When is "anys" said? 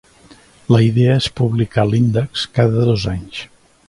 3.17-3.43